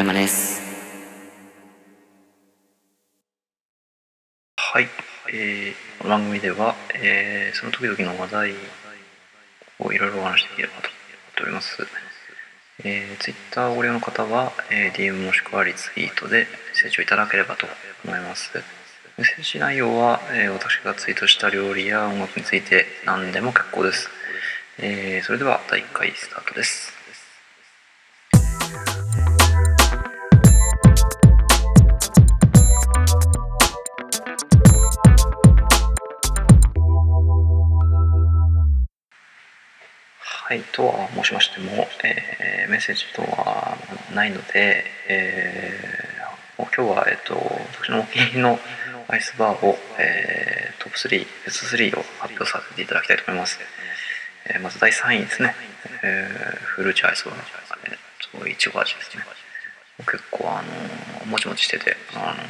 [0.00, 0.62] るまです。
[4.56, 4.88] はい、
[5.32, 8.54] えー、この番組では、えー、その時々の話題
[9.78, 11.86] をいろいろお話していければと思っております、
[12.84, 17.66] えー、ツイッターをご利用の方は、えー、DM もしくはリツイートで成長いただければと
[18.06, 18.52] 思います。
[19.18, 24.08] メッセージ内容は、えー、私がツイートした料理や音楽について何でも結構です、
[24.78, 26.99] えー、それでは第1回スタートです。
[40.50, 43.78] はい、とは申しましても、えーメッセージ等は
[44.12, 47.36] ないので、えー今日は、えっと、
[47.80, 48.58] 私のお気に入りの
[49.06, 53.60] アイスバーを、えートップ3、ベスト3を発表させていただきたいと思います。
[54.46, 55.54] えーまず第3位ですね、
[56.02, 57.34] えーフルーチアイスは、
[57.84, 59.22] えーと、いちご味ですね。
[59.98, 60.64] 結構、あ
[61.20, 62.42] のもちもちしてて、あの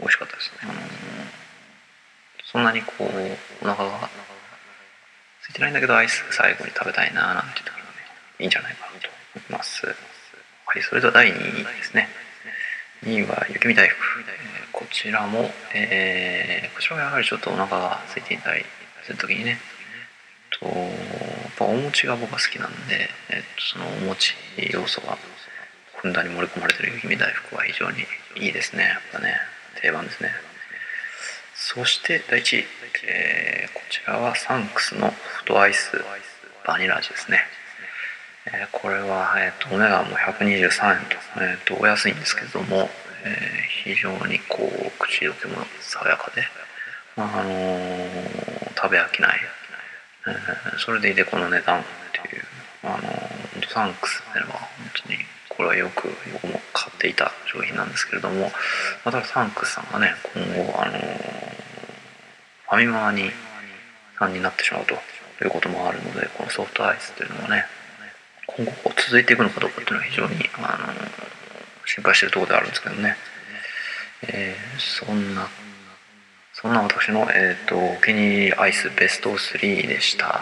[0.00, 0.58] 美味しかったですね。
[0.64, 0.72] あの
[2.44, 4.10] そんなにこう、お腹が
[5.56, 7.82] ついてないんだけどアイス最後に食べたいななんて言ったらね。
[8.40, 9.08] いいんじゃないかなと
[9.40, 9.86] 思います。
[9.86, 9.92] は
[10.78, 12.08] いそれでは第2位ですね。
[13.04, 13.96] 2位は雪見大福、
[14.72, 18.66] こちらも、えーこちらはやはりちょっとお腹が空いていたり
[19.04, 19.58] する時にね。
[20.60, 24.34] とやっぱお餅が僕は好きなんで、えーとそのお餅
[24.70, 25.16] 要素が
[25.96, 28.04] ふんだんに盛り込まれてる雪見大福は非常に
[28.36, 28.84] いいですね。
[28.84, 29.32] やっぱね
[29.80, 30.32] 定番ですね。
[31.68, 32.64] そして第1位、
[33.08, 35.90] えーこちらはサンクスのフットアイス
[36.64, 37.40] バニラ味ですね。
[38.46, 42.88] えーこれは、えー、とお値段も123円と,、えーとお安いんですけども、
[43.24, 46.46] えー非常にこう口どけも爽やかで、
[47.16, 49.40] まああのー食べ飽きない、
[50.28, 52.44] えーそれでいてこの値段っていう、
[52.84, 54.68] あのーサンクスっていうのは本
[55.04, 58.48] 当にこれはよく僕も買っていた商品なんですけれども、ま
[59.06, 61.45] あ、ただサンクスさんがね今後、あのー
[62.68, 63.30] ファミマに
[64.18, 64.94] さんになってしまうと
[65.44, 67.64] いうこともあるのでこのソフトアイスというのはね
[68.46, 70.94] 今後こう続いていくのかどうかっていうのは非常に、あの
[71.84, 73.16] 心配しているところであるんですけどね、
[74.22, 75.48] えーそんな
[76.54, 80.40] そんな私の、えー、とお気に入りアイスベスト3でした。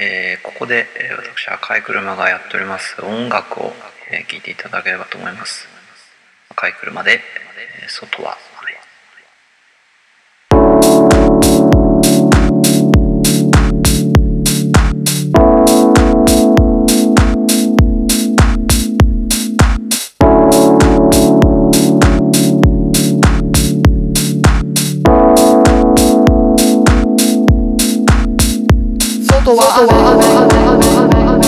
[0.00, 0.86] えーここで、
[1.34, 2.96] 私赤い車がやっております。
[3.02, 3.72] 音楽を、
[4.30, 5.66] 聴いていただければと思います。
[6.50, 7.20] 赤い車で、
[7.88, 8.38] 外は。
[29.54, 30.08] 外は。
[30.10, 31.38] 雨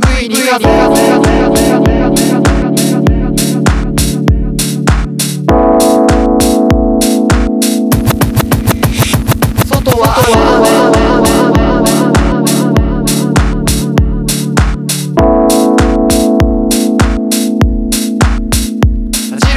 [0.00, 1.71] 不意に風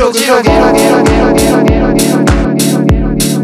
[0.06, 3.40] ロジロゲラゲラゲラゲラゲラゲラゲラゲラゲラゲラ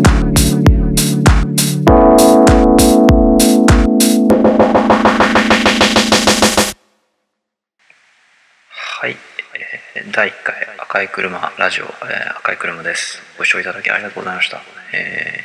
[8.69, 9.17] はい、
[9.95, 13.19] えー第1回赤い車ラジオ、えー赤い車です。
[13.39, 14.61] ご視聴いただきありがとうございました。
[14.93, 15.43] え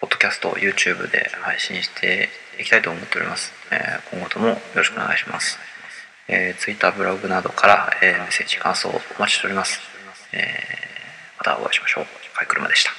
[0.00, 5.58] ポッドキャスト YouTube で配信していきたいと思っております、えー今後ともよろしくお願いします、
[6.28, 9.97] えー、Twitter ブログなどから、えーメッセージ感想をお待ちしております、
[10.32, 10.88] えー
[11.38, 12.04] またお会いしましょう。
[12.34, 12.97] はい車でした。